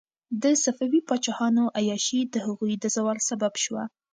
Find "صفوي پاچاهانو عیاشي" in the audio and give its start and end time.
0.63-2.21